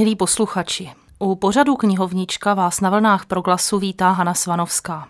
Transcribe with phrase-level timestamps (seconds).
[0.00, 5.08] Milí posluchači, u pořadu knihovnička vás na vlnách proglasu vítá Hana Svanovská.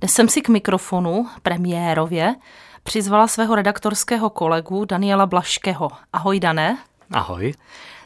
[0.00, 2.34] Dnes jsem si k mikrofonu, premiérově,
[2.82, 5.90] přizvala svého redaktorského kolegu Daniela Blaškého.
[6.12, 6.78] Ahoj, Dané.
[7.10, 7.54] Ahoj.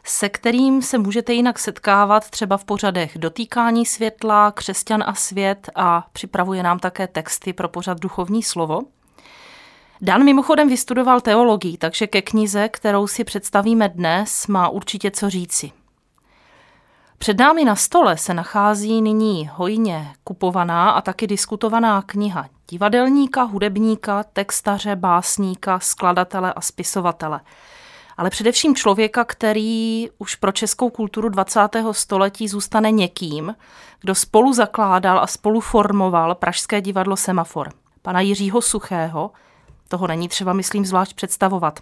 [0.05, 6.07] Se kterým se můžete jinak setkávat třeba v pořadech Dotýkání světla, Křesťan a svět a
[6.13, 8.81] připravuje nám také texty pro pořad Duchovní slovo.
[10.01, 15.73] Dan mimochodem vystudoval teologii, takže ke knize, kterou si představíme dnes, má určitě co říci.
[17.19, 24.23] Před námi na stole se nachází nyní hojně kupovaná a taky diskutovaná kniha divadelníka, hudebníka,
[24.23, 27.41] textaře, básníka, skladatele a spisovatele.
[28.17, 31.61] Ale především člověka, který už pro českou kulturu 20.
[31.93, 33.55] století zůstane někým,
[34.01, 37.73] kdo spolu zakládal a spolu formoval Pražské divadlo Semafor.
[38.03, 39.31] Pana Jiřího Suchého,
[39.89, 41.81] toho není třeba, myslím, zvlášť představovat.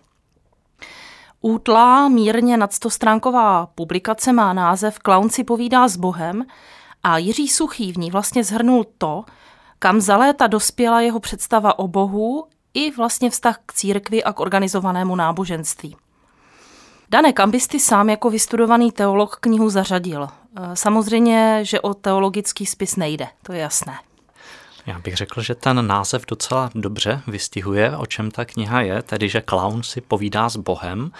[1.44, 6.44] Útlá, mírně nadstostránková publikace má název Klaun si povídá s Bohem
[7.02, 9.24] a Jiří Suchý v ní vlastně zhrnul to,
[9.78, 14.40] kam za léta dospěla jeho představa o Bohu i vlastně vztah k církvi a k
[14.40, 15.96] organizovanému náboženství.
[17.10, 20.28] Dane, kam bys ty sám jako vystudovaný teolog knihu zařadil?
[20.74, 23.94] Samozřejmě, že o teologický spis nejde, to je jasné.
[24.86, 29.28] Já bych řekl, že ten název docela dobře vystihuje, o čem ta kniha je, tedy
[29.28, 31.12] že klaun si povídá s Bohem.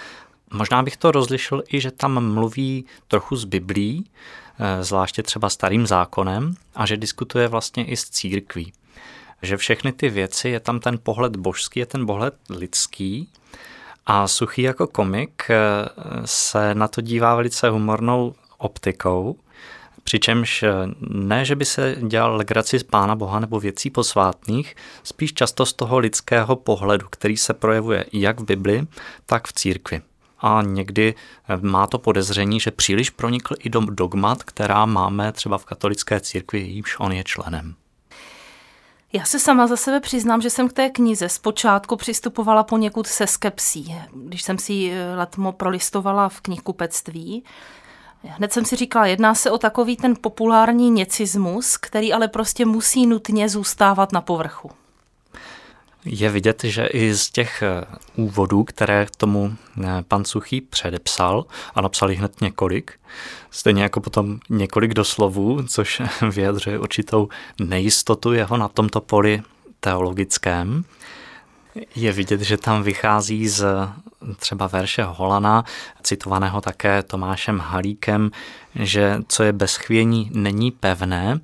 [0.53, 4.05] Možná bych to rozlišil i, že tam mluví trochu z Biblí,
[4.59, 8.73] eh, zvláště třeba starým zákonem, a že diskutuje vlastně i s církví.
[9.41, 13.29] Že všechny ty věci, je tam ten pohled božský, je ten pohled lidský,
[14.05, 15.55] a Suchý jako komik eh,
[16.25, 19.35] se na to dívá velice humornou optikou,
[20.03, 20.73] Přičemž eh,
[21.09, 25.73] ne, že by se dělal legraci z Pána Boha nebo věcí posvátných, spíš často z
[25.73, 28.87] toho lidského pohledu, který se projevuje jak v Bibli,
[29.25, 30.01] tak v církvi.
[30.39, 31.15] A někdy
[31.49, 36.19] eh, má to podezření, že příliš pronikl i do dogmat, která máme třeba v katolické
[36.19, 37.75] církvi, jímž on je členem.
[39.15, 43.27] Já se sama za sebe přiznám, že jsem k té knize zpočátku přistupovala poněkud se
[43.27, 43.95] skepsí.
[44.13, 47.43] Když jsem si eh, letmo prolistovala v knihkupectví,
[48.23, 53.07] Hned jsem si říkala, jedná se o takový ten populární něcismus, který ale prostě musí
[53.07, 54.71] nutně zůstávat na povrchu.
[56.05, 57.85] Je vidět, že i z těch eh,
[58.15, 61.45] úvodů, které tomu eh, pan Suchý předepsal,
[61.75, 62.99] a napsal jich hned několik,
[63.51, 66.01] stejně jako potom několik doslovů, což
[66.35, 67.29] vyjadřuje určitou
[67.59, 69.41] nejistotu jeho na tomto poli
[69.79, 70.83] teologickém,
[71.95, 73.65] je vidět, že tam vychází z
[74.39, 75.63] třeba verše Holana,
[76.03, 78.31] citovaného také Tomášem Halíkem,
[78.75, 81.39] že co je bez chvění, není pevné.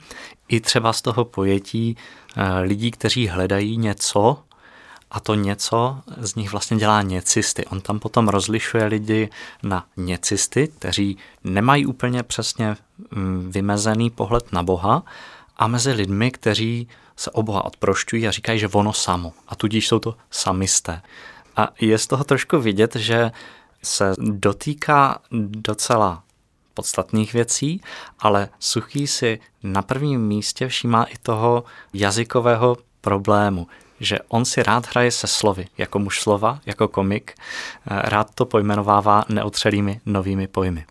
[0.47, 1.97] I třeba z toho pojetí
[2.37, 4.37] eh, lidí, kteří hledají něco,
[5.11, 7.65] a to něco z nich vlastně dělá něcisty.
[7.65, 9.29] On tam potom rozlišuje lidi
[9.63, 12.75] na něcisty, kteří nemají úplně přesně
[13.11, 15.03] mm, vymezený pohled na Boha,
[15.59, 19.33] a mezi lidmi, kteří se o Boha odprošťují a říkají, že ono samo.
[19.47, 21.01] A tudíž jsou to samisté.
[21.55, 23.31] A je z toho trošku vidět, že
[23.83, 25.19] se dotýká
[25.51, 26.23] docela
[26.73, 27.81] podstatných věcí,
[28.19, 33.67] ale Suchý si na prvním místě všímá i toho jazykového problému,
[33.99, 37.35] že on si rád hraje se slovy, jako muž slova, jako komik,
[37.85, 40.85] rád to pojmenovává neotřelými novými pojmy.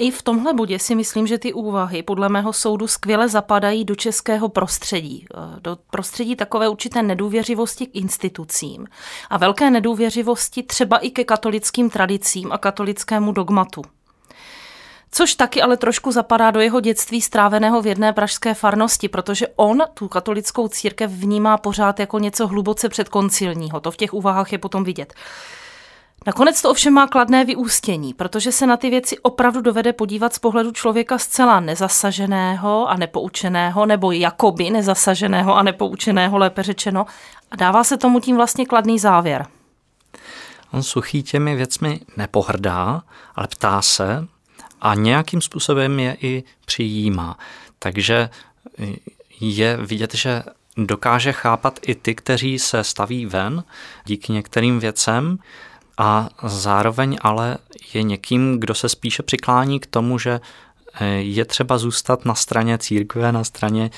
[0.00, 3.94] I v tomhle bodě si myslím, že ty úvahy podle mého soudu skvěle zapadají do
[3.94, 5.26] českého prostředí.
[5.34, 8.86] Eh, do prostředí takové určité nedůvěřivosti k institucím
[9.30, 13.82] a velké nedůvěřivosti třeba i ke katolickým tradicím a katolickému dogmatu.
[15.10, 19.82] Což taky ale trošku zapadá do jeho dětství stráveného v jedné pražské farnosti, protože on
[19.94, 23.80] tu katolickou církev vnímá pořád jako něco hluboce předkoncilního.
[23.80, 25.14] To v těch úvahách je potom vidět.
[26.26, 30.38] Nakonec to ovšem má kladné vyústění, protože se na ty věci opravdu dovede podívat z
[30.38, 37.06] pohledu člověka zcela nezasaženého a nepoučeného, nebo jakoby nezasaženého a nepoučeného, lépe řečeno,
[37.50, 39.46] a dává se tomu tím vlastně kladný závěr.
[40.72, 43.02] On suchý těmi věcmi nepohrdá,
[43.36, 44.26] ale ptá se
[44.80, 47.38] a nějakým způsobem je i přijímá.
[47.78, 48.30] Takže
[49.40, 50.42] je vidět, že
[50.76, 53.64] dokáže chápat i ty, kteří se staví ven
[54.04, 55.38] díky některým věcem,
[56.00, 57.58] a zároveň ale
[57.94, 60.40] je někým, kdo se spíše přiklání k tomu, že
[60.94, 63.90] eh, je třeba zůstat na straně církve, na straně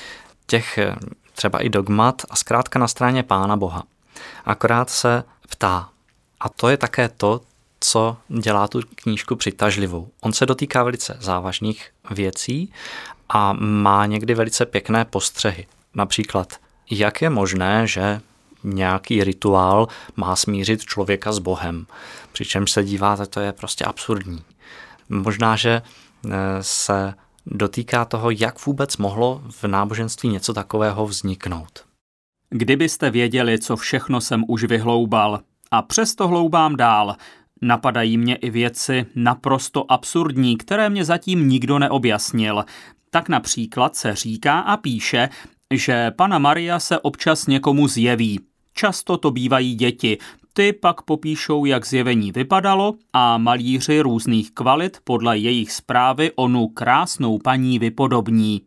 [0.47, 0.95] těch eh,
[1.35, 3.83] třeba i dogmat a zkrátka na straně Pána Boha.
[4.45, 5.89] Akorát se ptá.
[6.39, 7.41] A to je také to,
[7.79, 10.07] co dělá tu knížku přitažlivou.
[10.21, 12.73] On se dotýká velice závažných věcí
[13.29, 15.67] a má někdy velice pěkné postřehy.
[15.95, 16.53] Například,
[16.91, 18.21] jak je možné, že
[18.63, 21.85] nějaký rituál má smířit člověka s Bohem.
[22.31, 24.41] Přičemž se díváte, to je prostě absurdní.
[25.09, 26.31] Možná, že eh,
[26.61, 27.13] se
[27.45, 31.85] dotýká toho, jak vůbec mohlo v náboženství něco takového vzniknout.
[32.49, 35.39] Kdybyste věděli, co všechno jsem už vyhloubal,
[35.71, 37.15] a přesto hloubám dál,
[37.61, 42.65] napadají mě i věci naprosto absurdní, které mě zatím nikdo neobjasnil.
[43.09, 45.29] Tak například se říká a píše,
[45.73, 48.39] že pana Maria se občas někomu zjeví.
[48.73, 50.17] Často to bývají děti,
[50.53, 57.39] ty pak popíšou, jak zjevení vypadalo a malíři různých kvalit podle jejich zprávy onu krásnou
[57.39, 58.61] paní vypodobní.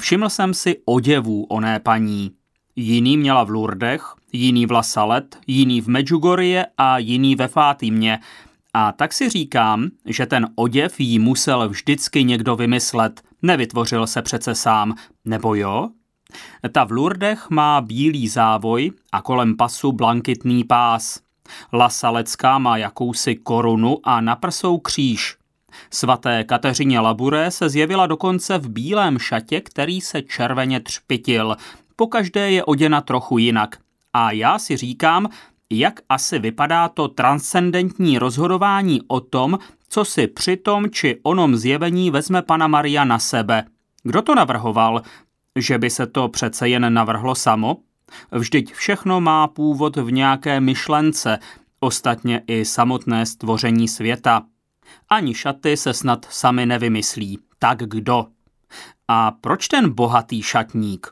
[0.00, 2.30] Všiml jsem si oděvů oné paní.
[2.76, 8.18] Jiný měla v Lourdech, jiný v Lasalet, jiný v Medjugorje a jiný ve Fátimě.
[8.74, 13.22] A tak si říkám, že ten oděv jí musel vždycky někdo vymyslet.
[13.42, 14.94] Nevytvořil se přece sám,
[15.24, 15.88] nebo jo?
[16.72, 21.20] Ta v Lourdech má bílý závoj a kolem pasu blankitný pás.
[21.72, 25.36] Lasalecká má jakousi korunu a na prsou kříž.
[25.90, 31.56] Svaté Kateřině Labure se zjevila dokonce v bílém šatě, který se červeně třpitil.
[31.96, 33.76] Pokaždé je oděna trochu jinak.
[34.12, 35.28] A já si říkám,
[35.70, 42.10] jak asi vypadá to transcendentní rozhodování o tom, co si při tom či onom zjevení
[42.10, 43.64] vezme pana Maria na sebe.
[44.02, 45.02] Kdo to navrhoval?
[45.58, 47.76] Že by se to přece jen navrhlo samo?
[48.32, 51.38] Vždyť všechno má původ v nějaké myšlence,
[51.80, 54.42] ostatně i samotné stvoření světa.
[55.08, 57.38] Ani šaty se snad sami nevymyslí.
[57.58, 58.26] Tak kdo?
[59.08, 61.06] A proč ten bohatý šatník?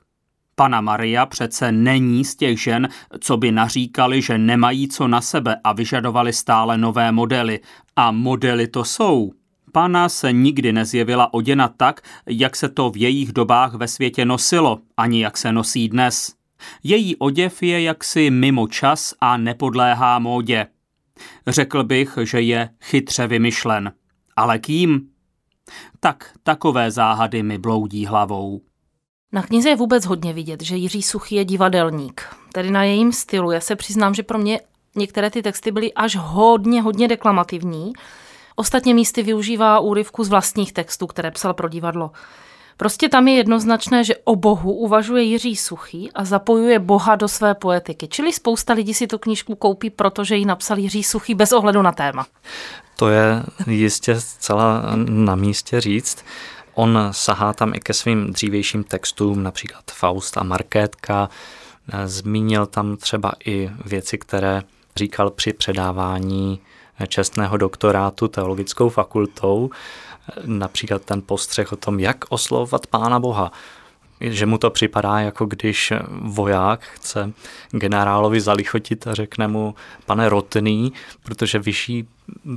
[0.54, 2.88] Pana Maria přece není z těch žen,
[3.20, 7.60] co by naříkali, že nemají co na sebe a vyžadovali stále nové modely.
[7.96, 9.32] A modely to jsou.
[9.72, 14.78] Pana se nikdy nezjevila oděna tak, jak se to v jejich dobách ve světě nosilo,
[14.96, 16.32] ani jak se nosí dnes.
[16.82, 20.66] Její oděv je jaksi mimo čas a nepodléhá módě.
[21.46, 23.92] Řekl bych, že je chytře vymyšlen.
[24.36, 25.08] Ale kým?
[26.00, 28.60] Tak takové záhady mi bloudí hlavou.
[29.32, 32.22] Na knize je vůbec hodně vidět, že Jiří Suchý je divadelník.
[32.52, 33.50] Tedy na jejím stylu.
[33.50, 34.60] Já se přiznám, že pro mě
[34.96, 37.92] některé ty texty byly až hodně, hodně deklamativní.
[38.56, 42.10] Ostatně místy využívá úryvku z vlastních textů, které psal pro divadlo.
[42.76, 47.54] Prostě tam je jednoznačné, že o Bohu uvažuje Jiří Suchý a zapojuje Boha do své
[47.54, 48.08] poetiky.
[48.08, 51.92] Čili spousta lidí si tu knížku koupí, protože ji napsal Jiří Suchý bez ohledu na
[51.92, 52.26] téma.
[52.96, 56.24] To je jistě zcela na místě říct.
[56.74, 61.28] On sahá tam i ke svým dřívějším textům, například Faust a Markétka.
[62.04, 64.62] Zmínil tam třeba i věci, které
[64.96, 66.60] říkal při předávání
[67.06, 69.70] čestného doktorátu teologickou fakultou,
[70.44, 73.52] například ten postřeh o tom, jak oslovovat Pána Boha
[74.24, 77.32] že mu to připadá, jako když voják chce
[77.70, 79.74] generálovi zalichotit a řekne mu
[80.06, 80.92] pane Rotný,
[81.22, 82.08] protože vyšší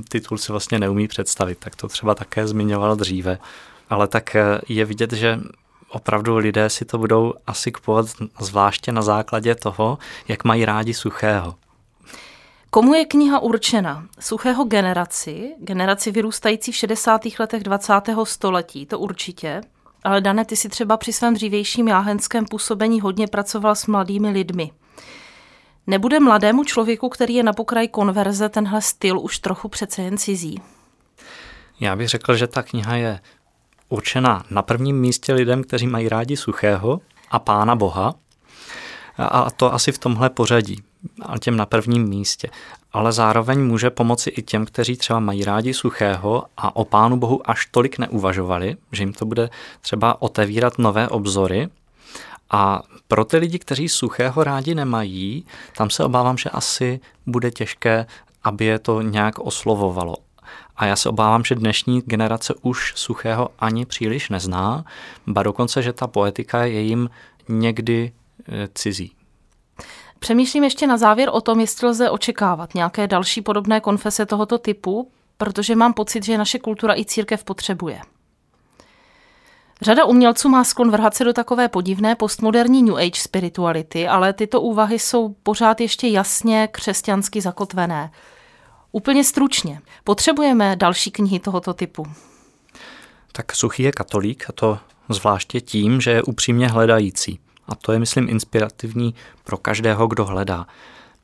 [0.08, 1.58] titul si vlastně neumí představit.
[1.58, 3.38] Tak to třeba také zmiňoval dříve
[3.90, 5.40] ale tak eh, je vidět, že
[5.88, 8.06] opravdu lidé si to budou asi kupovat
[8.40, 9.98] zvláště na základě toho,
[10.28, 11.54] jak mají rádi suchého.
[12.70, 14.06] Komu je kniha určena?
[14.20, 17.20] Suchého generaci, generaci vyrůstající v 60.
[17.38, 17.92] letech 20.
[18.24, 19.60] století, to určitě.
[20.04, 24.70] Ale Dane, ty si třeba při svém dřívějším jáhenském působení hodně pracoval s mladými lidmi.
[25.86, 30.60] Nebude mladému člověku, který je na pokraji konverze, tenhle styl už trochu přece jen cizí?
[31.80, 33.20] Já bych řekl, že ta kniha je
[33.88, 38.14] určena na prvním místě lidem, kteří mají rádi suchého a pána Boha.
[39.18, 40.82] A to asi v tomhle pořadí,
[41.40, 42.48] těm na prvním místě.
[42.92, 47.50] Ale zároveň může pomoci i těm, kteří třeba mají rádi suchého a o pánu Bohu
[47.50, 51.68] až tolik neuvažovali, že jim to bude třeba otevírat nové obzory.
[52.50, 55.44] A pro ty lidi, kteří suchého rádi nemají,
[55.76, 58.06] tam se obávám, že asi bude těžké,
[58.44, 60.16] aby je to nějak oslovovalo.
[60.76, 64.84] A já se obávám, že dnešní generace už Suchého ani příliš nezná,
[65.26, 67.10] ba dokonce, že ta poetika je jim
[67.48, 68.12] někdy
[68.48, 69.15] e, cizí.
[70.18, 75.10] Přemýšlím ještě na závěr o tom, jestli lze očekávat nějaké další podobné konfese tohoto typu,
[75.38, 78.00] protože mám pocit, že naše kultura i církev potřebuje.
[79.82, 84.60] Řada umělců má sklon vrhat se do takové podivné postmoderní New Age spirituality, ale tyto
[84.60, 88.10] úvahy jsou pořád ještě jasně křesťansky zakotvené.
[88.92, 92.06] Úplně stručně, potřebujeme další knihy tohoto typu?
[93.32, 97.38] Tak Suchý je katolík a to zvláště tím, že je upřímně hledající.
[97.68, 100.66] A to je, myslím, inspirativní pro každého, kdo hledá.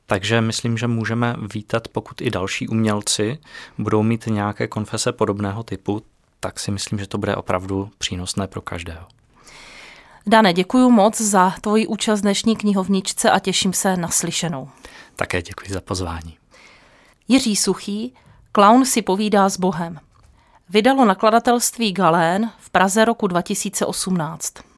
[0.06, 3.38] Takže myslím, že můžeme vítat, pokud i další umělci
[3.78, 6.02] budou mít nějaké konfese podobného typu,
[6.40, 9.06] tak si myslím, že to bude opravdu přínosné pro každého.
[10.26, 14.68] Dane, děkuji moc za tvoji účast v dnešní knihovničce a těším se na slyšenou.
[15.16, 16.36] Také děkuji za pozvání.
[17.28, 18.14] Jiří Suchý,
[18.52, 19.98] Klaun si povídá s Bohem.
[20.68, 24.71] vydalo nakladatelství Galén v Praze roku 2018.